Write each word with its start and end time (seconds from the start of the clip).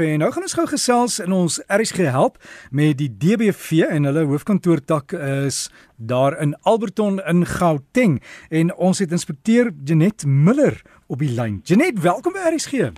en 0.00 0.22
nou 0.22 0.30
gaan 0.32 0.44
ons 0.46 0.54
gou 0.56 0.64
gesels 0.70 1.18
in 1.20 1.32
ons 1.36 1.58
RSG 1.68 2.06
help 2.08 2.38
met 2.72 2.96
die 2.98 3.10
DBV 3.10 3.84
en 3.86 4.08
hulle 4.08 4.24
hoofkantoor 4.30 4.80
tak 4.84 5.12
is 5.12 5.66
daar 5.96 6.36
in 6.40 6.54
Alberton 6.68 7.20
in 7.28 7.44
Gauteng 7.46 8.18
en 8.48 8.72
ons 8.76 8.98
het 8.98 9.12
inspekteur 9.12 9.72
Janet 9.84 10.24
Miller 10.24 10.80
op 11.06 11.20
die 11.20 11.30
lyn. 11.34 11.60
Janet, 11.64 12.00
welkom 12.00 12.32
by 12.32 12.48
RSG. 12.54 12.90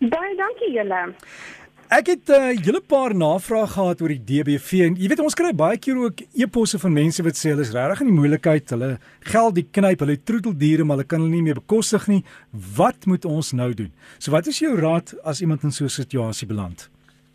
Baie 0.00 0.36
dankie 0.38 0.72
julle. 0.74 1.00
Ek 1.90 2.06
het 2.06 2.28
'n 2.28 2.32
uh, 2.32 2.64
hele 2.64 2.80
paar 2.86 3.14
navrae 3.14 3.66
gehad 3.66 4.00
oor 4.00 4.12
die 4.14 4.24
DBV 4.30 4.70
en 4.86 4.94
jy 4.94 5.08
weet 5.10 5.22
ons 5.26 5.34
kry 5.34 5.50
baie 5.50 5.78
keer 5.78 5.96
ook 5.98 6.20
e-posse 6.38 6.78
van 6.78 6.92
mense 6.92 7.22
wat 7.22 7.34
sê 7.34 7.50
hulle 7.50 7.66
is 7.66 7.74
regtig 7.74 8.00
in 8.00 8.10
die 8.10 8.20
moeilikheid, 8.20 8.70
hulle 8.70 8.98
geld 9.32 9.54
die 9.54 9.66
knyp, 9.66 9.98
hulle 9.98 10.22
troeteldiere, 10.22 10.84
maar 10.84 10.96
hulle 10.96 11.10
kan 11.10 11.18
hulle 11.18 11.34
nie 11.34 11.42
meer 11.42 11.58
bekostig 11.58 12.06
nie. 12.06 12.22
Wat 12.76 13.06
moet 13.10 13.24
ons 13.24 13.50
nou 13.52 13.74
doen? 13.74 13.90
So 14.18 14.30
wat 14.30 14.46
is 14.46 14.62
jou 14.62 14.78
raad 14.78 15.18
as 15.24 15.40
iemand 15.40 15.66
in 15.66 15.72
so 15.72 15.84
'n 15.84 15.88
situasie 15.90 16.46
beland? 16.46 16.90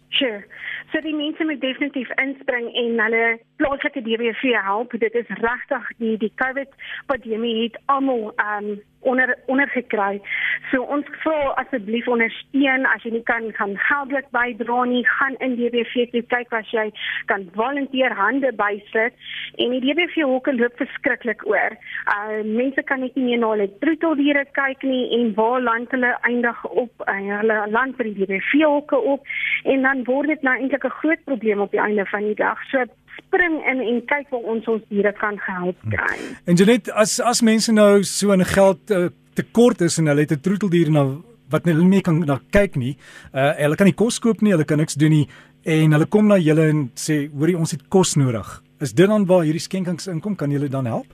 Sure. 0.10 0.46
So 0.92 1.02
die 1.02 1.16
mense 1.16 1.44
moet 1.44 1.60
definitief 1.62 2.10
inspring 2.16 2.72
en 2.72 3.00
hulle 3.00 3.40
plaaslike 3.60 4.02
DBV 4.02 4.56
help. 4.64 4.92
Dit 4.92 5.14
is 5.14 5.28
regtig 5.28 5.84
die 5.98 6.18
die 6.18 6.32
COVID 6.36 6.72
pandemie 7.06 7.64
het 7.64 7.80
almal 7.86 8.32
um 8.40 8.80
onder 9.06 9.36
onder 9.46 9.70
gekry. 9.74 10.20
So 10.72 10.82
ons 10.96 11.08
vra 11.24 11.54
asseblief 11.62 12.08
ondersteun 12.12 12.88
as 12.92 13.06
jy 13.06 13.14
nie 13.16 13.24
kan 13.30 13.52
gaan 13.60 13.76
geldelik 13.88 14.30
bydra 14.36 14.84
nie, 14.90 15.04
gaan 15.18 15.38
in 15.46 15.58
DBV 15.60 16.08
toe 16.12 16.24
kyk 16.34 16.54
as 16.60 16.72
jy 16.74 16.88
kan 17.32 17.48
volunteer 17.58 18.16
hande 18.18 18.52
bysit 18.62 19.14
en 19.62 19.76
die 19.76 19.82
DBV 19.86 20.26
hoeke 20.26 20.56
loop 20.58 20.78
verskriklik 20.82 21.46
oor. 21.50 21.78
Uh 22.16 22.42
mense 22.46 22.84
kan 22.90 23.04
net 23.06 23.16
nie 23.16 23.30
meer 23.30 23.42
na 23.44 23.54
hulle 23.54 23.70
troeteldiere 23.84 24.46
kyk 24.58 24.84
nie 24.88 25.06
en 25.20 25.34
waar 25.40 25.62
land 25.62 25.92
hulle 25.96 26.14
eindig 26.30 26.66
op 26.72 27.08
uh, 27.08 27.18
hulle 27.40 27.62
land 27.78 27.98
vir 28.00 28.12
die 28.12 28.26
DBV 28.26 28.64
hoeke 28.66 29.00
op 29.16 29.34
en 29.64 29.88
dan 29.88 30.04
word 30.10 30.34
dit 30.34 30.46
nou 30.48 30.56
eintlik 30.58 30.86
'n 30.86 31.00
groot 31.02 31.26
probleem 31.26 31.62
op 31.62 31.72
die 31.72 31.82
einde 31.82 32.06
van 32.06 32.24
die 32.24 32.36
dag. 32.36 32.60
So 32.72 32.86
spring 33.18 33.60
in 33.72 33.82
en 33.82 34.02
kyk 34.06 34.30
waar 34.30 34.50
ons 34.54 34.68
ons 34.68 34.84
diere 34.90 35.14
kan 35.14 35.38
help 35.48 35.78
hm. 35.82 35.90
kry. 35.90 36.18
En 36.46 36.56
Janet, 36.56 36.92
as 36.92 37.20
as 37.20 37.42
mense 37.42 37.72
nou 37.72 38.04
so 38.04 38.34
'n 38.34 38.46
geld 38.46 38.92
uh, 38.92 39.10
tekort 39.34 39.82
is 39.82 39.98
en 39.98 40.08
hulle 40.08 40.22
het 40.22 40.32
'n 40.32 40.42
troeteldier 40.42 40.92
nou 40.92 41.24
wat 41.50 41.66
hulle 41.66 41.84
nie 41.84 42.02
kan 42.02 42.20
na 42.20 42.40
kyk 42.52 42.76
nie, 42.76 42.98
uh, 43.34 43.54
hulle 43.58 43.76
kan 43.76 43.86
nie 43.86 43.94
kos 43.94 44.20
koop 44.20 44.42
nie, 44.42 44.52
hulle 44.52 44.66
kan 44.66 44.78
niks 44.78 44.96
doen 44.96 45.12
nie 45.12 45.28
en 45.66 45.92
hulle 45.92 46.06
kom 46.06 46.28
na 46.28 46.38
julle 46.38 46.70
en 46.70 46.92
sê, 46.96 47.30
"Hoorie, 47.32 47.58
ons 47.58 47.72
het 47.72 47.88
kos 47.90 48.16
nodig." 48.16 48.62
Is 48.80 48.94
dit 48.94 49.08
dan 49.08 49.26
waar 49.26 49.44
hierdie 49.44 49.62
skenkings 49.62 50.08
inkom? 50.08 50.36
Kan 50.36 50.52
julle 50.52 50.68
dan 50.70 50.86
help? 50.86 51.08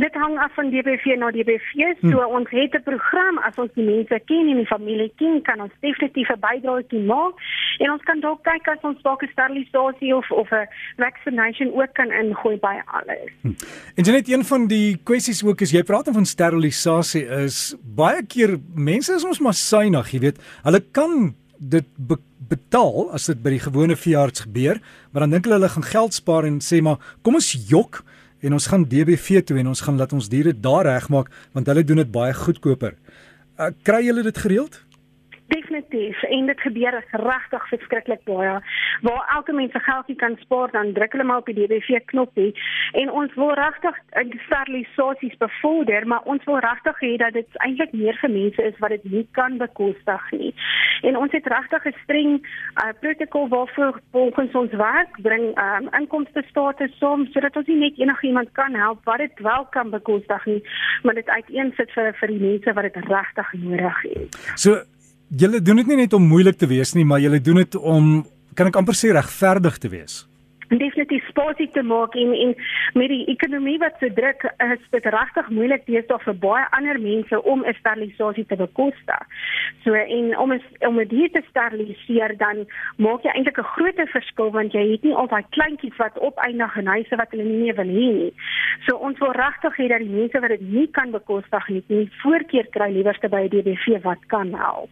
Dit 0.00 0.14
hang 0.14 0.38
af 0.38 0.54
van 0.54 0.70
DBV 0.70 1.16
na 1.18 1.30
DBV. 1.30 1.68
So 2.00 2.08
hmm. 2.08 2.34
ons 2.38 2.50
het 2.50 2.74
'n 2.74 2.82
program 2.82 3.38
as 3.38 3.56
ons 3.56 3.72
die 3.74 3.84
mense 3.84 4.20
ken 4.24 4.48
en 4.48 4.56
die 4.56 4.66
familie 4.66 5.12
ken, 5.16 5.42
kan 5.42 5.60
ons 5.60 5.72
definitief 5.80 6.28
'n 6.28 6.40
bydrae 6.40 7.04
maak. 7.06 7.34
En 7.78 7.90
ons 7.90 8.02
kan 8.02 8.20
dalk 8.20 8.42
kyk 8.42 8.68
as 8.68 8.82
ons 8.82 9.02
dalk 9.02 9.22
'n 9.22 9.32
sterilisasie 9.32 10.16
of 10.16 10.30
of 10.30 10.50
'n 10.50 10.68
vaccination 10.96 11.72
ook 11.74 11.92
kan 11.92 12.10
ingooi 12.10 12.56
by 12.58 12.76
alles. 12.86 13.32
Hmm. 13.40 13.56
En 13.94 14.04
jy 14.04 14.12
net 14.12 14.28
een 14.28 14.44
van 14.44 14.66
die 14.66 14.96
kwessies 15.02 15.44
ook 15.44 15.60
is 15.60 15.70
jy 15.70 15.82
praat 15.82 16.08
van 16.12 16.24
sterilisasie 16.24 17.26
is 17.26 17.76
baie 17.82 18.26
keer 18.26 18.58
mense 18.74 19.14
is 19.14 19.24
ons 19.24 19.40
maar 19.40 19.54
synig, 19.54 20.10
jy 20.10 20.18
weet. 20.18 20.38
Hulle 20.62 20.80
kan 20.92 21.34
dit 21.58 21.86
be 21.96 22.16
betaal 22.48 23.08
as 23.16 23.26
dit 23.26 23.40
by 23.42 23.50
die 23.56 23.62
gewone 23.62 23.96
veearts 23.96 24.44
gebeur, 24.46 24.78
maar 25.10 25.24
dan 25.24 25.30
dink 25.30 25.44
hulle 25.48 25.58
hulle 25.58 25.68
gaan 25.68 25.82
geld 25.82 26.14
spaar 26.14 26.44
en 26.44 26.60
sê 26.62 26.78
maar 26.82 27.00
kom 27.22 27.34
ons 27.34 27.48
jok 27.68 28.04
en 28.46 28.56
ons 28.56 28.68
gaan 28.70 28.86
DBV 28.86 29.42
toe 29.46 29.58
en 29.58 29.72
ons 29.72 29.82
gaan 29.82 29.98
laat 29.98 30.14
ons 30.16 30.28
diere 30.30 30.54
daar 30.54 30.86
regmaak 30.86 31.32
want 31.56 31.66
hulle 31.72 31.84
doen 31.84 32.02
dit 32.04 32.12
baie 32.14 32.34
goedkoper. 32.34 32.94
Uh, 33.56 33.72
kry 33.82 34.04
julle 34.06 34.22
dit 34.26 34.38
gereeld? 34.38 34.82
Definitief 35.46 36.22
en 36.22 36.46
dit 36.46 36.60
gebeur 36.60 37.04
regtig 37.10 37.68
verskriklik 37.68 38.24
baie. 38.24 38.60
Waar 39.00 39.32
elke 39.34 39.52
mens 39.52 39.72
se 39.72 39.78
geldjie 39.78 40.16
kan 40.16 40.36
spaar, 40.40 40.70
dan 40.70 40.92
druk 40.92 41.12
hulle 41.12 41.24
maar 41.24 41.42
op 41.42 41.46
die 41.46 41.54
DBV 41.54 42.00
knoppie 42.04 42.54
en 42.92 43.10
ons 43.10 43.34
wil 43.34 43.52
regtig 43.54 43.98
sterilisasies 44.46 45.36
bevorder, 45.38 46.06
maar 46.06 46.22
ons 46.24 46.44
wil 46.44 46.58
regtig 46.58 47.00
hê 47.00 47.12
dat 47.16 47.32
dit 47.32 47.60
eintlik 47.66 47.92
meer 47.92 48.18
vir 48.22 48.30
mense 48.30 48.62
is 48.62 48.78
wat 48.82 48.94
dit 48.96 49.04
nie 49.04 49.26
kan 49.38 49.58
bekostig 49.58 50.30
nie. 50.30 50.52
En 51.02 51.16
ons 51.16 51.32
het 51.32 51.46
regtig 51.46 51.86
'n 51.86 51.94
streng 52.02 52.32
uh, 52.40 52.92
protokol 53.00 53.48
waarvoor 53.48 54.00
volgens 54.12 54.52
ons 54.54 54.72
werk 54.72 55.20
bring 55.22 55.44
um, 55.58 55.88
inkomste 56.00 56.42
status 56.48 56.98
som 56.98 57.26
sodat 57.26 57.56
ons 57.56 57.66
nie 57.66 57.76
net 57.76 57.98
enigiemand 57.98 58.52
kan 58.52 58.74
help 58.74 59.04
wat 59.04 59.18
dit 59.18 59.38
wel 59.38 59.66
kan 59.70 59.90
bekostig 59.90 60.46
nie, 60.46 60.62
maar 61.02 61.14
dit 61.14 61.28
uiteensit 61.28 61.90
vir 61.90 62.12
vir 62.20 62.28
die 62.28 62.40
mense 62.40 62.72
wat 62.72 62.92
dit 62.92 63.08
regtig 63.08 63.52
nodig 63.52 64.02
het. 64.02 64.34
So 64.54 64.82
Julle 65.34 65.58
doen 65.60 65.80
dit 65.82 65.88
nie 65.90 65.96
net 66.04 66.14
om 66.14 66.22
moeilik 66.22 66.58
te 66.58 66.68
wees 66.70 66.94
nie, 66.94 67.04
maar 67.04 67.20
julle 67.20 67.40
doen 67.42 67.58
dit 67.64 67.76
om 67.76 68.10
kan 68.56 68.70
ek 68.70 68.76
amper 68.78 68.94
sê 68.96 69.10
regverdig 69.12 69.78
te 69.82 69.90
wees 69.92 70.24
definitief 70.68 71.26
spasie 71.28 71.68
te 71.72 71.82
maak 71.82 72.14
en 72.14 72.32
en 72.34 72.54
met 72.94 73.08
die 73.08 73.24
ekonomie 73.26 73.78
wat 73.78 73.94
so 74.00 74.08
druk 74.18 74.42
is 74.58 74.82
dit 74.90 75.04
regtig 75.04 75.48
moeilik 75.50 75.86
deesdae 75.86 76.18
vir 76.24 76.38
baie 76.46 76.64
ander 76.78 77.00
mense 77.00 77.42
om 77.42 77.64
'n 77.64 77.74
sterilisasie 77.78 78.46
te 78.46 78.56
bekostig. 78.56 79.24
So 79.84 79.94
en 79.94 80.38
om 80.38 80.52
is, 80.52 80.66
om 80.80 80.96
dit 80.96 81.32
te 81.32 81.42
steriliseer 81.48 82.36
dan 82.36 82.66
maak 82.96 83.22
jy 83.22 83.30
eintlik 83.30 83.58
'n 83.58 83.72
groot 83.74 84.00
verskil 84.10 84.50
want 84.50 84.72
jy 84.72 84.90
het 84.92 85.02
nie 85.02 85.14
al 85.14 85.26
daai 85.26 85.44
kleintjies 85.50 85.96
wat 85.96 86.18
opeindig 86.18 86.76
in 86.76 86.86
huise 86.86 87.16
wat 87.16 87.30
hulle 87.30 87.44
nie 87.44 87.72
wil 87.72 87.90
hê 87.98 88.08
nie. 88.20 88.32
So 88.86 88.96
ons 88.96 89.18
wil 89.18 89.32
regtig 89.32 89.76
hê 89.76 89.88
dat 89.88 89.98
die 89.98 90.16
mense 90.18 90.40
wat 90.40 90.50
dit 90.50 90.60
nie 90.60 90.88
kan 90.90 91.10
bekostig 91.10 91.68
nie, 91.68 91.82
nie 91.88 92.10
voorkeur 92.22 92.66
kry 92.70 92.90
liewerste 92.92 93.28
by 93.28 93.42
'n 93.44 93.48
DBV 93.48 94.02
wat 94.02 94.22
kan 94.26 94.54
help. 94.54 94.90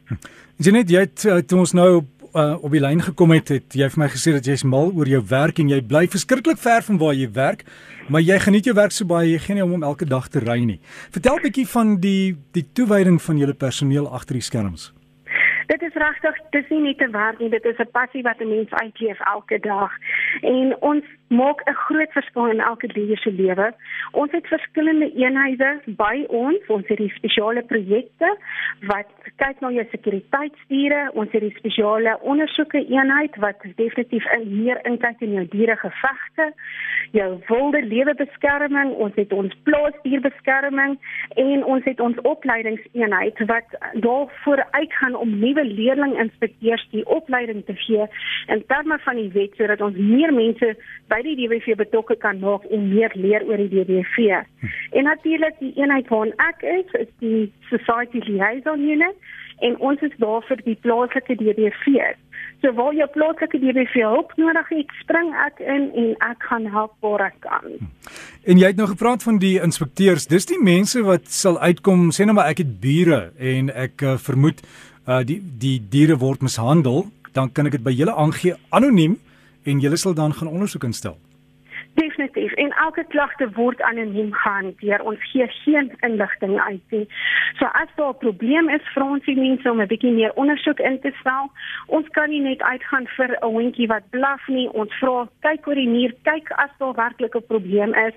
Jenet, 0.57 0.91
jy 0.91 1.01
het 1.01 1.25
uh, 1.27 1.41
toe 1.43 1.59
ons 1.59 1.73
nou 1.73 2.05
uh, 2.35 2.55
op 2.63 2.71
die 2.75 2.83
lyn 2.83 3.03
gekom 3.03 3.31
het, 3.35 3.49
het 3.55 3.77
jy 3.79 3.89
vir 3.95 4.03
my 4.03 4.09
gesê 4.13 4.35
dat 4.35 4.47
jy's 4.47 4.65
mal 4.67 4.91
oor 4.93 5.09
jou 5.09 5.23
werk 5.31 5.61
en 5.63 5.71
jy 5.71 5.81
bly 5.87 6.05
verskriklik 6.11 6.59
ver 6.59 6.83
van 6.87 6.99
waar 6.99 7.15
jy 7.15 7.31
werk, 7.35 7.65
maar 8.09 8.25
jy 8.25 8.39
geniet 8.43 8.69
jou 8.69 8.75
werk 8.77 8.93
so 8.93 9.07
baie 9.09 9.31
jy 9.31 9.39
geen 9.47 9.63
om 9.63 9.77
om 9.79 9.87
elke 9.87 10.09
dag 10.09 10.29
te 10.29 10.43
ry 10.43 10.61
nie. 10.65 10.81
Vertel 11.15 11.39
'n 11.39 11.47
bietjie 11.47 11.67
van 11.67 11.97
die 12.01 12.37
die 12.53 12.67
toewyding 12.75 13.23
van 13.23 13.39
julle 13.39 13.55
personeel 13.55 14.11
agter 14.11 14.35
die 14.35 14.43
skerms. 14.43 14.93
Dit 15.67 15.83
is 15.83 15.95
regtig, 15.95 16.37
dis 16.51 16.69
nie 16.69 16.81
net 16.81 17.01
'n 17.01 17.13
werk 17.13 17.39
nie, 17.39 17.49
dit 17.49 17.65
is 17.65 17.79
'n 17.79 17.91
passie 17.93 18.23
wat 18.23 18.41
'n 18.41 18.49
mens 18.49 18.71
uitleef 18.71 19.21
elke 19.21 19.59
dag. 19.59 19.91
En 20.43 20.77
ons 20.81 21.05
maak 21.29 21.61
'n 21.65 21.75
groot 21.75 22.13
verskil 22.13 22.47
in 22.47 22.61
elke 22.61 22.87
dier 22.87 23.19
se 23.19 23.33
lewe. 23.33 23.73
Ons 24.11 24.31
het 24.33 24.47
verskillende 24.47 25.13
eenhede 25.13 25.81
by 25.87 26.25
ons. 26.29 26.67
Ons 26.67 26.87
het 26.87 26.99
die 26.99 27.13
spesiale 27.15 27.63
projekte 27.63 28.37
wat 28.81 29.07
kyk 29.37 29.61
na 29.61 29.71
jou 29.71 29.87
sekuriteitsdiere. 29.91 31.11
Ons 31.13 31.33
het 31.33 31.41
die 31.41 31.55
spesiale 31.57 32.19
ondersoeke 32.21 32.87
eenheid 32.87 33.37
wat 33.37 33.57
definitief 33.77 34.25
in 34.37 34.63
meer 34.63 34.79
inkyk 34.83 35.21
in 35.21 35.33
jou 35.33 35.47
diere 35.49 35.77
gevegte, 35.77 36.53
jou 37.11 37.41
wilde 37.49 37.83
lewe 37.83 38.15
beskerming. 38.15 38.93
Ons 38.93 39.15
het 39.15 39.33
ons 39.33 39.55
plaasdierbeskerming 39.63 40.99
en 41.35 41.65
ons 41.65 41.85
het 41.85 42.01
ons 42.01 42.21
opleidingseenheid 42.21 43.39
wat 43.47 43.79
daarvoor 43.93 44.67
uitgaan 44.71 45.17
om 45.17 45.39
nuwe 45.39 45.65
leerlinginspekteurs 45.65 46.89
die 46.91 47.07
opleiding 47.07 47.65
te 47.65 47.75
gee 47.75 48.07
in 48.47 48.65
terme 48.67 48.99
van 48.99 49.17
die 49.17 49.31
wet 49.33 49.55
sodat 49.57 49.81
ons 49.81 49.97
meer 49.97 50.33
mense 50.35 50.77
by 51.15 51.23
die 51.23 51.37
DBV 51.39 51.77
betrokke 51.79 52.17
kan 52.19 52.41
maak 52.43 52.67
en 52.75 52.89
meer 52.91 53.13
leer 53.15 53.45
oor 53.47 53.61
die 53.61 53.71
DBV. 53.71 54.43
En 54.99 55.07
natuurlik 55.07 55.57
die 55.63 55.73
eenheid 55.79 56.11
waarna 56.11 56.51
ek 56.51 56.65
is, 56.67 57.01
is 57.05 57.11
die 57.23 57.47
Society 57.71 58.23
Liaison 58.27 58.83
Unit 58.83 59.33
en 59.63 59.77
ons 59.79 60.01
is 60.03 60.15
daar 60.19 60.43
vir 60.49 60.63
die 60.67 60.75
plaaslike 60.83 61.37
DBV. 61.39 62.15
So 62.63 62.73
waar 62.75 62.97
jou 62.97 63.07
plaaslike 63.15 63.61
DBV 63.63 64.03
hulp 64.03 64.33
nodig 64.41 64.73
het, 64.75 64.95
spring 65.03 65.31
ek 65.45 65.63
in 65.63 65.87
en 66.03 66.09
ek 66.27 66.49
gaan 66.49 66.67
help 66.75 66.97
waar 67.05 67.29
ek 67.29 67.39
kan. 67.47 67.77
En 68.43 68.59
jy 68.59 68.73
het 68.73 68.81
nou 68.81 68.89
gepraat 68.91 69.23
van 69.23 69.39
die 69.43 69.57
inspekteurs. 69.63 70.27
Dis 70.31 70.49
die 70.51 70.59
mense 70.59 71.05
wat 71.07 71.31
sal 71.31 71.61
uitkom, 71.63 72.09
sê 72.11 72.27
nou 72.27 72.35
maar 72.41 72.51
ek 72.51 72.65
het 72.65 72.75
bure 72.83 73.29
en 73.39 73.71
ek 73.71 74.03
uh, 74.03 74.17
vermoed 74.19 74.65
uh, 75.07 75.23
die 75.23 75.39
die 75.39 75.79
diere 75.79 76.19
word 76.19 76.43
mishandel, 76.43 77.07
dan 77.37 77.53
kan 77.55 77.71
ek 77.71 77.79
dit 77.79 77.87
by 77.87 77.95
julle 77.95 78.15
aangee 78.19 78.59
anoniem 78.75 79.21
en 79.65 79.81
julle 79.81 79.97
sal 79.97 80.15
dan 80.15 80.35
gaan 80.35 80.49
ondersoek 80.49 80.85
instel. 80.85 81.19
Definitief. 81.95 82.53
En 82.53 82.71
elke 82.71 83.05
klagte 83.09 83.49
word 83.55 83.83
anoniem 83.83 84.33
gehanteer. 84.33 85.03
Ons 85.03 85.31
gee 85.31 85.47
geen 85.47 85.93
inligting 86.01 86.61
uit 86.61 86.81
nie. 86.91 87.09
So 87.59 87.65
as 87.65 87.89
daar 87.97 88.15
'n 88.15 88.19
probleem 88.19 88.69
is, 88.69 88.83
vra 88.95 89.05
ons 89.05 89.25
die 89.25 89.37
mense 89.37 89.71
om 89.71 89.81
'n 89.81 89.87
bietjie 89.87 90.13
meer 90.13 90.33
ondersoek 90.35 90.79
in 90.79 91.01
te 91.01 91.13
stel. 91.21 91.51
Ons 91.87 92.09
kan 92.09 92.31
nie 92.31 92.41
net 92.41 92.63
uitgaan 92.63 93.07
vir 93.17 93.31
'n 93.31 93.47
hondjie 93.47 93.87
wat 93.87 94.11
blaf 94.11 94.49
nie. 94.49 94.69
Ons 94.73 94.93
vra, 94.95 95.29
kyk 95.41 95.67
oor 95.67 95.75
die 95.75 95.89
muur, 95.89 96.13
kyk 96.23 96.51
as 96.51 96.71
daar 96.79 96.95
werklik 96.95 97.35
'n 97.35 97.47
probleem 97.47 97.95
is. 97.95 98.15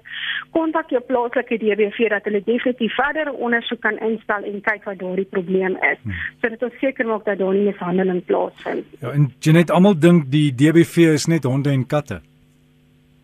Kontak 0.51 0.89
jou 0.89 1.01
plaaslike 1.01 1.57
DBV 1.57 2.09
dat 2.09 2.23
hulle 2.23 2.43
definitief 2.43 2.95
verdere 2.95 3.33
ondersoek 3.33 3.81
kan 3.81 3.97
instel 3.97 4.43
en 4.43 4.61
kyk 4.61 4.83
wat 4.83 4.99
daardie 4.99 5.25
probleem 5.25 5.77
is. 5.81 5.97
Hmm. 6.01 6.13
Sodat 6.41 6.63
ons 6.63 6.79
seker 6.79 7.05
maak 7.05 7.25
dat 7.25 7.37
daar 7.37 7.53
nie 7.53 7.65
mishandeling 7.65 8.25
plaasvind. 8.25 8.85
Ja, 8.99 9.11
en 9.11 9.33
jy 9.39 9.51
net 9.51 9.71
almal 9.71 9.99
dink 9.99 10.31
die 10.31 10.55
DBV 10.55 10.97
is 10.97 11.25
net 11.25 11.43
honde 11.43 11.69
en 11.69 11.85
katte. 11.85 12.21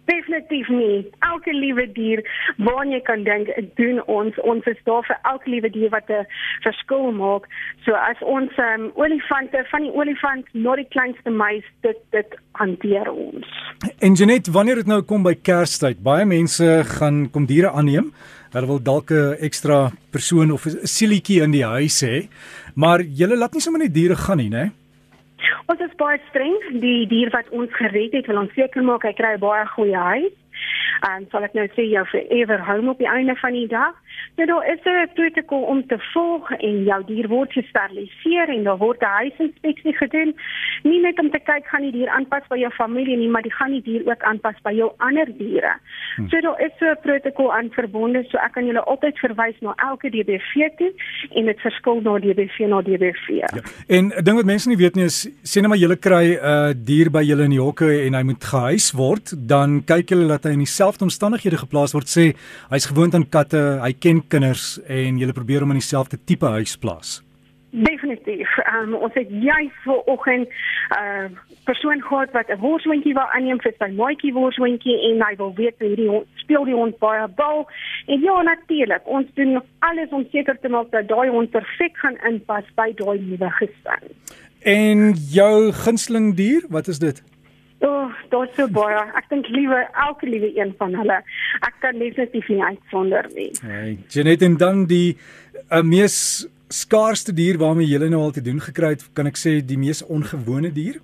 Definitief 0.06 0.68
nie. 0.68 1.08
Elke 1.20 1.54
liewe 1.56 1.86
dier 1.96 2.22
waarna 2.58 2.98
jy 2.98 3.02
kan 3.08 3.24
dink, 3.24 3.48
doen 3.80 4.02
ons. 4.12 4.36
Ons 4.44 4.66
is 4.68 4.80
daar 4.84 5.06
vir 5.08 5.18
elke 5.32 5.50
liewe 5.50 5.70
dier 5.70 5.90
wat 5.90 6.10
'n 6.10 6.26
verskil 6.66 7.12
maak. 7.12 7.48
So 7.86 7.94
as 7.94 8.20
ons 8.22 8.52
um, 8.58 8.92
olifante 8.96 9.64
van 9.72 9.82
die 9.82 9.94
olifant 9.94 10.46
na 10.54 10.76
die 10.76 10.88
kleinste 10.90 11.30
muis 11.30 11.64
dit 11.82 11.98
dit 12.12 12.36
hanteer 12.52 13.12
ons. 13.12 13.48
En 14.00 14.14
Janet, 14.14 14.48
wanneer 14.48 14.76
dit 14.76 14.88
nou 14.88 15.02
kom 15.02 15.24
by 15.24 15.36
Kerstyd, 15.36 16.04
baie 16.04 16.26
mense 16.26 16.84
gaan 16.86 17.30
kom 17.32 17.46
diere 17.46 17.72
aanneem. 17.72 18.14
Hulle 18.54 18.68
wil 18.68 18.84
dalk 18.84 19.12
'n 19.12 19.38
ekstra 19.40 19.92
persoon 20.12 20.52
of 20.52 20.66
'n 20.66 20.86
sielietjie 20.88 21.42
in 21.42 21.52
die 21.52 21.66
huis 21.66 22.04
hê. 22.04 22.28
Maar 22.76 23.02
julle 23.02 23.38
laat 23.38 23.54
nie 23.54 23.62
sommer 23.62 23.82
net 23.82 23.94
diere 23.94 24.16
gaan 24.16 24.38
nie, 24.38 24.50
né? 24.50 24.72
Ons 25.72 25.80
is 25.80 25.96
baie 26.00 26.20
streng. 26.30 26.56
Die 26.84 27.08
dier 27.08 27.32
wat 27.32 27.50
ons 27.56 27.72
gered 27.78 28.16
het, 28.18 28.28
wil 28.28 28.42
ons 28.44 28.56
seker 28.58 28.84
maak 28.84 29.06
hy 29.08 29.14
kry 29.16 29.36
baie 29.42 29.66
goeie 29.76 30.08
huis. 30.10 30.36
En 31.08 31.26
sal 31.32 31.48
ek 31.48 31.56
nou 31.58 31.66
sê 31.74 31.86
jou 31.90 32.04
forever 32.12 32.62
home 32.68 32.92
op 32.92 33.00
die 33.02 33.10
einde 33.10 33.36
van 33.40 33.56
die 33.56 33.68
dag. 33.72 33.96
Nou 34.36 34.48
daar 34.48 34.66
is 34.74 34.80
'n 34.84 35.14
protokol 35.14 35.62
om 35.62 35.88
te 35.88 35.98
volg 36.14 36.52
en 36.52 36.84
jou 36.84 37.04
dier 37.06 37.28
word 37.28 37.52
gesteriliseer 37.52 38.50
en 38.50 38.64
daar 38.64 38.78
word 38.78 39.02
'n 39.02 39.06
huisinspeksie 39.06 39.94
gedoen. 39.94 40.36
Nie 40.84 41.02
net 41.02 41.20
om 41.20 41.30
te 41.30 41.40
kyk 41.40 41.66
gaan 41.66 41.82
die 41.82 41.92
dier 41.92 42.10
aanpas 42.10 42.48
by 42.48 42.58
jou 42.58 42.72
familie 42.72 43.18
nie, 43.18 43.30
maar 43.30 43.42
die 43.42 43.54
gaan 43.54 43.72
die 43.72 43.82
dier 43.82 44.02
ook 44.06 44.24
aanpas 44.24 44.56
by 44.64 44.72
jou 44.72 44.92
ander 44.98 45.38
diere. 45.38 45.74
Hmm. 46.16 46.30
So 46.30 46.42
daar 46.42 46.62
is 46.62 46.72
so 46.80 46.86
'n 46.86 46.98
protokol 47.02 47.54
aan 47.54 47.70
verbonde, 47.70 48.24
so 48.30 48.38
ek 48.38 48.52
kan 48.52 48.66
julle 48.66 48.84
altyd 48.84 49.20
verwys 49.20 49.60
na 49.60 49.74
elke 49.76 50.10
DBV 50.10 50.70
toe 50.78 50.92
en 51.36 51.46
dit 51.46 51.60
verskil 51.60 52.02
na 52.02 52.20
DBV 52.20 52.60
na 52.60 52.82
DBV. 52.82 53.28
Ja. 53.28 53.48
En 53.88 54.06
'n 54.06 54.24
ding 54.24 54.36
wat 54.36 54.46
mense 54.46 54.68
nie 54.68 54.78
weet 54.78 54.96
nie 54.96 55.06
is 55.06 55.30
sê 55.44 55.62
net 55.62 55.68
maar 55.68 55.78
julle 55.78 55.96
kry 55.96 56.26
'n 56.34 56.46
uh, 56.46 56.74
dier 56.76 57.12
by 57.12 57.24
julle 57.24 57.44
in 57.44 57.50
die 57.50 57.62
hokke 57.62 58.04
en 58.06 58.14
hy 58.14 58.24
moet 58.24 58.44
gehuis 58.44 58.92
word, 58.92 59.48
dan 59.48 59.84
kyk 59.86 60.10
julle 60.10 60.28
dat 60.28 60.44
hy 60.44 60.52
in 60.52 60.66
dieselfde 60.66 61.04
omstandighede 61.04 61.58
geplaas 61.58 61.94
word. 61.94 62.08
Sê 62.08 62.34
hy's 62.70 62.86
gewoond 62.86 63.14
aan 63.16 63.30
katte, 63.30 63.80
hy 63.82 63.94
ken 63.94 64.23
kinders 64.28 64.80
en 64.88 65.18
jy 65.18 65.32
probeer 65.32 65.60
hom 65.66 65.72
in 65.72 65.82
dieselfde 65.82 66.18
tipe 66.26 66.46
huis 66.46 66.78
plaas. 66.78 67.22
Definitief. 67.74 68.50
Um, 68.70 68.94
ons 68.94 69.14
het 69.18 69.30
juist 69.30 69.78
voor 69.84 70.04
oggend 70.06 70.48
'n 70.48 70.54
uh, 70.94 71.26
persoon 71.64 72.02
gehad 72.02 72.32
wat 72.32 72.48
'n 72.48 72.60
worshondjie 72.60 73.14
wou 73.14 73.28
aanneem 73.34 73.62
vir 73.62 73.74
sy 73.78 73.90
maatjie 73.92 74.34
worshondjie 74.34 74.98
en 75.10 75.24
hy 75.26 75.36
wil 75.36 75.54
weet 75.56 75.76
hoe 75.80 75.96
die 75.96 76.08
hond 76.08 76.28
speel 76.36 76.66
die 76.66 76.74
hond 76.74 76.98
baie 77.00 77.28
bal. 77.28 77.68
En 78.06 78.20
ja, 78.20 78.42
natuurlik, 78.42 79.02
ons 79.06 79.28
doen 79.34 79.62
alles 79.80 80.10
om 80.10 80.28
seker 80.32 80.58
te 80.62 80.70
maak 80.70 80.92
dat 80.92 81.08
daai 81.08 81.30
hond 81.30 81.50
perfek 81.50 81.98
gaan 81.98 82.18
inpas 82.30 82.66
by 82.76 82.94
daai 82.96 83.20
nuwe 83.20 83.50
gesin. 83.50 84.04
En 84.60 85.14
jou 85.14 85.72
gunsteling 85.72 86.36
dier, 86.36 86.66
wat 86.70 86.88
is 86.88 87.00
dit? 87.00 87.24
O, 87.84 87.88
oh, 87.90 88.12
dit 88.32 88.56
so 88.56 88.68
baie. 88.72 89.00
Ek 89.20 89.26
dink 89.32 89.48
liewe 89.52 89.82
elke 90.06 90.30
liewe 90.30 90.54
een 90.56 90.72
van 90.80 90.96
hulle. 90.96 91.20
Ek 91.68 91.80
kan 91.84 92.00
definitief 92.00 92.48
nie 92.48 92.64
uitsonder 92.64 93.28
nie. 93.36 93.50
Hey, 93.62 93.98
Janet 94.08 94.46
en 94.48 94.56
dan 94.58 94.86
die 94.88 95.18
uh, 95.70 95.82
mees 95.84 96.48
skaarsste 96.74 97.36
dier 97.36 97.60
waarmee 97.60 97.90
jy 97.90 98.00
nou 98.08 98.22
al 98.24 98.32
te 98.32 98.44
doen 98.46 98.62
gekry 98.64 98.96
het, 98.96 99.04
kan 99.14 99.28
ek 99.30 99.38
sê 99.38 99.60
die 99.62 99.78
mees 99.78 100.00
ongewone 100.08 100.72
dier? 100.74 101.02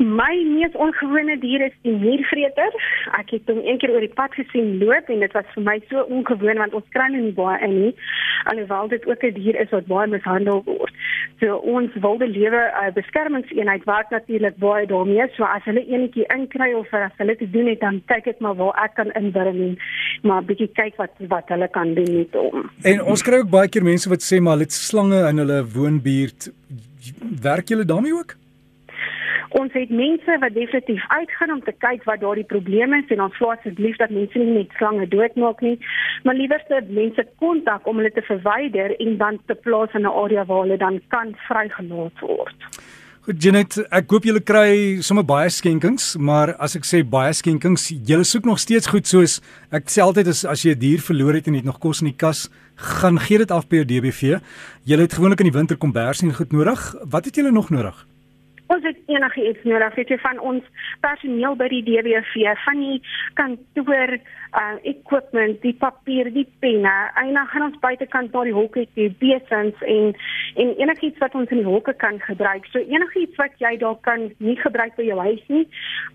My 0.00 0.32
mees 0.48 0.76
ongewone 0.80 1.36
dier 1.40 1.66
is 1.66 1.74
die 1.84 1.92
muurvreter. 1.92 2.76
Ek 3.18 3.34
het 3.34 3.48
hom 3.52 3.60
een 3.64 3.80
keer 3.80 3.92
oor 3.92 4.04
die 4.04 4.16
pad 4.16 4.32
gesien 4.36 4.78
loop 4.80 5.08
en 5.12 5.20
dit 5.24 5.34
was 5.36 5.48
vir 5.56 5.64
my 5.66 5.76
so 5.90 6.04
ongewoon 6.08 6.60
want 6.62 6.76
ons 6.78 6.94
kry 6.94 7.08
hom 7.08 7.26
nie 7.26 7.36
baie 7.36 7.58
in 7.66 7.76
nie. 7.82 7.92
Alhoewel 8.52 8.88
dit 8.92 9.04
ook 9.08 9.24
'n 9.24 9.36
dier 9.36 9.60
is 9.60 9.72
wat 9.76 9.92
baie 9.92 10.08
mishandel 10.08 10.62
word. 10.64 10.79
So 11.40 11.56
ons 11.56 11.94
wilde 12.04 12.28
lewe 12.28 12.60
'n 12.60 12.88
uh, 12.88 12.92
beskermingseenheid 12.94 13.84
wat 13.84 14.10
natuurlik 14.10 14.56
baie 14.56 14.86
daarmee, 14.86 15.28
so 15.36 15.44
as 15.44 15.64
hulle 15.64 15.86
enetjie 15.86 16.26
inkry 16.36 16.72
of 16.72 16.92
as 16.92 17.16
hulle 17.16 17.36
te 17.36 17.50
doen 17.50 17.66
het, 17.66 17.80
dan 17.80 18.02
kyk 18.06 18.26
ek 18.26 18.40
maar 18.40 18.54
waar 18.54 18.76
ek 18.84 18.94
kan 18.94 19.10
inbring 19.12 19.80
maar 20.22 20.44
bietjie 20.44 20.68
kyk 20.74 20.96
wat 20.96 21.10
wat 21.28 21.48
hulle 21.48 21.68
kan 21.68 21.94
doen 21.94 22.12
met 22.16 22.34
hom. 22.36 22.70
En 22.82 23.02
ons 23.02 23.22
kry 23.22 23.40
ook 23.40 23.50
baie 23.50 23.68
keer 23.68 23.84
mense 23.84 24.08
wat 24.08 24.22
sê 24.22 24.40
maar 24.40 24.52
hulle 24.58 24.68
het 24.68 24.76
slange 24.76 25.20
in 25.28 25.38
hulle 25.42 25.64
woonbuurt. 25.74 26.52
Werk 27.42 27.68
julle 27.68 27.84
daarmee 27.84 28.12
ook? 28.12 28.36
Ons 29.58 29.72
het 29.74 29.90
mense 29.90 30.36
wat 30.38 30.54
definitief 30.54 31.02
uitgaan 31.08 31.50
om 31.50 31.62
te 31.66 31.72
kyk 31.82 32.04
wat 32.06 32.20
daardie 32.22 32.46
probleme 32.46 33.00
is 33.02 33.10
en 33.10 33.24
ons 33.24 33.36
vra 33.40 33.56
asseblief 33.56 33.96
dat 33.98 34.12
mense 34.14 34.38
nie 34.38 34.60
net 34.60 34.76
slange 34.78 35.08
doodmaak 35.10 35.60
nie, 35.66 35.74
maar 36.22 36.38
liewer 36.38 36.62
se 36.68 36.78
mense 36.86 37.24
kontak 37.42 37.88
om 37.90 37.98
hulle 37.98 38.12
te 38.14 38.22
verwyder 38.28 38.94
en 39.02 39.16
dan 39.18 39.40
te 39.50 39.58
plaas 39.66 39.94
in 39.98 40.06
'n 40.06 40.16
area 40.22 40.44
waar 40.44 40.62
hulle 40.62 40.78
dan 40.78 41.00
kan 41.08 41.34
vrygelaat 41.48 42.20
word. 42.20 42.58
Goed 43.20 43.42
Janet, 43.42 43.76
ek 43.92 44.10
hoop 44.10 44.24
julle 44.24 44.40
kry 44.40 45.00
sommer 45.04 45.24
baie 45.24 45.50
skenkings, 45.50 46.16
maar 46.16 46.54
as 46.58 46.76
ek 46.76 46.86
sê 46.88 47.02
baie 47.04 47.32
skenkings, 47.32 47.88
julle 48.08 48.24
soek 48.24 48.44
nog 48.44 48.58
steeds 48.58 48.86
goed 48.86 49.06
soos 49.06 49.40
ek 49.70 49.90
sê 49.92 50.00
altyd 50.00 50.28
as 50.28 50.44
as 50.44 50.62
jy 50.62 50.72
'n 50.74 50.78
dier 50.78 50.98
verloor 50.98 51.34
het 51.34 51.46
en 51.48 51.54
jy 51.54 51.62
nog 51.64 51.80
kos 51.80 52.00
in 52.02 52.08
die 52.08 52.16
kas, 52.16 52.48
gaan 52.76 53.18
gee 53.18 53.38
dit 53.38 53.50
af 53.50 53.68
by 53.68 53.76
jou 53.76 53.84
DBV. 53.84 54.40
Julle 54.84 55.02
het 55.02 55.12
gewoonlik 55.12 55.40
in 55.40 55.50
die 55.50 55.58
winter 55.58 55.76
kombers 55.76 56.22
en 56.22 56.32
goed 56.32 56.52
nodig. 56.52 56.94
Wat 57.04 57.24
het 57.24 57.36
julle 57.36 57.52
nog 57.52 57.70
nodig? 57.70 58.09
Ons 58.74 58.84
het 58.86 58.98
enige 59.10 59.48
iets 59.48 59.64
nodig 59.68 59.94
weet 59.98 60.12
jy 60.14 60.18
van 60.22 60.38
ons 60.52 60.86
personeel 61.04 61.56
by 61.58 61.68
die 61.72 61.82
DWV 61.88 62.54
van 62.64 62.84
die 62.84 63.00
kantoor 63.40 64.18
uh 64.58 64.76
equipment 64.90 65.60
die 65.62 65.74
papier 65.78 66.26
die 66.34 66.46
penne 66.62 66.94
en 67.22 67.34
dan 67.34 67.46
gaan 67.52 67.66
ons 67.68 67.78
buitekant 67.82 68.32
na 68.34 68.42
die 68.46 68.54
hokke 68.54 68.86
toe 68.96 69.08
besins 69.22 69.84
en 69.94 70.10
en 70.62 70.72
enigiets 70.82 71.22
wat 71.22 71.34
ons 71.38 71.52
in 71.54 71.62
die 71.62 71.68
hokke 71.68 71.94
kan 72.02 72.18
gebruik. 72.24 72.66
So 72.72 72.82
enigiets 72.82 73.38
wat 73.38 73.54
jy 73.62 73.76
dalk 73.78 74.02
kan 74.06 74.26
nie 74.38 74.56
gebruik 74.58 74.96
by 74.96 75.06
jou 75.06 75.18
huis 75.22 75.44
nie 75.54 75.66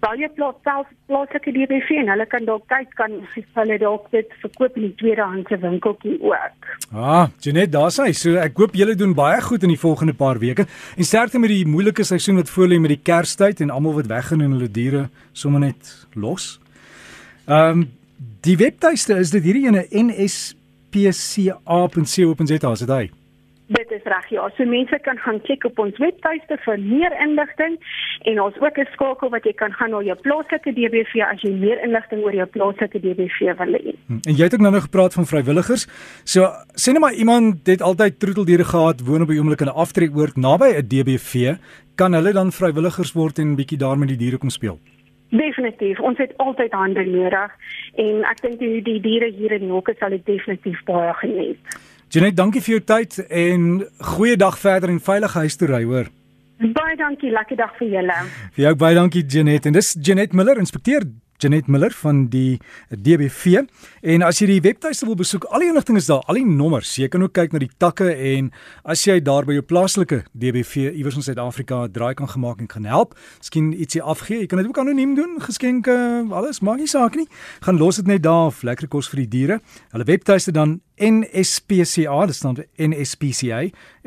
val 0.04 0.20
jy 0.20 0.30
plaas 0.36 0.60
self 0.68 0.92
plaaslike 1.08 1.54
DWV 1.56 2.02
en 2.02 2.12
hulle 2.12 2.28
kan 2.32 2.48
dalk 2.50 2.68
kyk 2.72 2.92
kan 3.00 3.16
hulle 3.60 3.80
dalk 3.80 4.10
dit 4.12 4.36
verkoop 4.44 4.80
in 4.80 4.90
die 4.90 4.96
tweedehandse 5.00 5.60
winkeltjie 5.64 6.18
ook. 6.20 6.70
Ah 6.92 7.28
Janet 7.40 7.72
daar's 7.72 8.02
hy. 8.04 8.12
So 8.12 8.36
ek 8.42 8.60
hoop 8.60 8.76
julle 8.76 8.98
doen 9.00 9.16
baie 9.16 9.40
goed 9.48 9.64
in 9.64 9.72
die 9.72 9.80
volgende 9.80 10.14
paar 10.18 10.40
weke. 10.44 10.68
En 10.98 11.08
sterkte 11.08 11.40
met 11.40 11.54
die 11.54 11.64
moeilike 11.68 12.04
seisoen 12.04 12.44
wat 12.46 12.54
voor 12.54 12.68
lê 12.70 12.78
met 12.80 12.92
die 12.94 13.02
Kerstyd 13.02 13.60
en 13.60 13.70
almal 13.74 13.94
wat 13.98 14.06
weggaan 14.06 14.42
en 14.42 14.52
hulle 14.52 14.72
diere 14.72 15.10
sommer 15.34 15.60
net 15.60 16.08
los. 16.14 16.60
Ehm 17.46 17.70
um, 17.70 17.90
die 18.46 18.58
webtuiste 18.58 19.18
is 19.18 19.30
dit 19.34 19.44
hierdie 19.44 19.66
ene 19.66 19.88
nspca.co.za 19.90 20.46
as 22.70 22.80
dit 22.80 22.90
hy. 22.90 23.12
Dit 23.68 23.92
is 23.92 24.04
reg 24.04 24.28
ja. 24.30 24.46
So 24.58 24.66
mense 24.70 24.98
kan 25.02 25.18
gaan 25.18 25.40
kyk 25.42 25.64
op 25.66 25.80
ons 25.82 25.98
webtuiste 25.98 26.58
vir 26.66 26.78
meer 26.82 27.14
inligting 27.24 27.80
en 28.30 28.42
ons 28.42 28.60
ook 28.62 28.78
'n 28.78 28.92
skakel 28.94 29.30
wat 29.30 29.44
jy 29.44 29.54
kan 29.54 29.74
gaan 29.74 29.90
na 29.90 30.02
jou 30.02 30.16
plaaslike 30.16 30.74
DBV 30.74 31.22
as 31.26 31.42
jy 31.42 31.50
meer 31.52 31.82
inligting 31.84 32.22
oor 32.24 32.34
jou 32.34 32.46
plaaslike 32.46 33.00
DBV 33.00 33.58
wil 33.58 33.74
hê. 33.74 33.96
Hm, 34.08 34.20
en 34.30 34.36
jy 34.36 34.44
het 34.44 34.54
ook 34.54 34.62
nou 34.62 34.72
nog 34.72 34.84
gepraat 34.84 35.14
van 35.14 35.26
vrywilligers. 35.26 35.88
So 36.24 36.42
sê 36.76 36.94
net 36.94 37.02
maar 37.02 37.14
iemand 37.14 37.68
het 37.68 37.82
altyd 37.82 38.20
troeteldiere 38.20 38.64
gehad, 38.64 39.02
woon 39.02 39.22
op 39.22 39.30
'n 39.30 39.38
oomblik 39.38 39.62
in 39.62 39.68
'n 39.68 39.82
aftrekoord 39.84 40.36
naby 40.36 40.70
'n 40.78 40.88
DBV, 40.88 41.58
kan 41.96 42.14
hulle 42.14 42.34
dan 42.34 42.52
vrywilligers 42.52 43.14
word 43.14 43.40
en 43.40 43.56
bietjie 43.56 43.78
daar 43.78 43.98
met 43.98 44.08
die 44.08 44.18
diere 44.18 44.38
kom 44.38 44.50
speel? 44.50 44.80
Definitief. 45.30 46.00
Ons 46.00 46.18
het 46.18 46.38
altyd 46.38 46.72
hande 46.72 47.06
nodig 47.06 47.52
en 47.96 48.24
ek 48.24 48.42
dink 48.42 48.60
die, 48.60 48.82
die 48.82 49.02
diere 49.02 49.32
hier 49.32 49.52
in 49.52 49.68
Nokke 49.68 49.96
sal 50.00 50.10
dit 50.10 50.26
definitief 50.26 50.84
baie 50.84 51.14
geniet. 51.14 51.58
Janet, 52.14 52.36
dankie 52.38 52.62
vir 52.62 52.78
jou 52.78 52.84
tyd 52.86 53.18
en 53.34 53.64
goeie 54.14 54.38
dag 54.38 54.56
verder 54.62 54.92
en 54.94 55.02
veilige 55.02 55.42
huis 55.42 55.58
toe 55.58 55.68
ry, 55.72 55.82
hoor. 55.84 56.12
Baie 56.62 56.96
dankie, 57.00 57.32
lekker 57.34 57.58
dag 57.60 57.74
vir 57.80 57.90
julle. 57.98 58.18
Vir 58.56 58.68
jou 58.68 58.74
baie 58.80 58.96
dankie 58.96 59.26
Janet 59.28 59.66
en 59.66 59.76
dis 59.76 59.96
Janet 60.00 60.36
Miller, 60.38 60.62
inspekteur 60.62 61.04
Janet 61.38 61.68
Miller 61.68 61.92
van 61.92 62.28
die 62.30 62.60
DBV. 62.90 63.66
En 64.02 64.22
as 64.26 64.40
jy 64.40 64.48
die 64.54 64.62
webtuiste 64.64 65.06
wil 65.08 65.18
besoek, 65.20 65.44
al 65.52 65.60
die 65.64 65.70
inligting 65.72 65.98
is 66.00 66.08
daar, 66.10 66.24
al 66.30 66.40
die 66.40 66.46
nommers. 66.48 66.96
Jy 67.00 67.08
kan 67.12 67.24
ook 67.26 67.34
kyk 67.36 67.52
na 67.56 67.60
die 67.64 67.72
takke 67.82 68.08
en 68.14 68.52
as 68.84 69.04
jy 69.08 69.20
daar 69.24 69.46
by 69.48 69.54
jou 69.58 69.66
plaaslike 69.66 70.24
DBV 70.34 70.76
iewers 70.94 71.18
in 71.20 71.26
Suid-Afrika 71.26 71.88
draai 71.92 72.14
kan 72.18 72.30
gemaak 72.32 72.60
en 72.64 72.70
kan 72.72 72.86
help, 72.90 73.16
miskien 73.40 73.74
ietsie 73.74 74.04
afgee. 74.04 74.40
Jy 74.44 74.50
kan 74.52 74.62
dit 74.62 74.70
ook 74.72 74.80
anoniem 74.84 75.16
doen, 75.18 75.38
geskenke, 75.44 75.96
alles, 76.32 76.62
maak 76.66 76.80
nie 76.82 76.90
saak 76.92 77.16
nie. 77.20 77.28
Gaan 77.66 77.80
los 77.82 77.96
dit 78.02 78.08
net 78.10 78.24
daar 78.24 78.52
of 78.52 78.64
lekker 78.64 78.88
kos 78.92 79.10
vir 79.12 79.26
die 79.26 79.32
diere. 79.38 79.60
Hulle 79.94 80.08
webtuiste 80.08 80.52
dan 80.56 80.80
NSPCA, 81.02 82.26
dit 82.26 82.36
staan 82.36 82.64
NSPCA, 82.80 83.66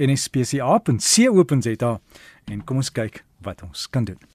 nspca.co.za 0.09 1.93
en 2.49 2.65
kom 2.65 2.81
ons 2.81 2.93
kyk 2.93 3.25
wat 3.45 3.63
ons 3.67 3.87
kan 3.93 4.05
doen. 4.09 4.29